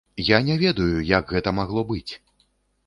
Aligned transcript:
Я 0.29 0.37
не 0.47 0.55
ведаю, 0.63 1.03
як 1.11 1.29
гэта 1.37 1.55
магло 1.59 1.81
быць! 1.93 2.13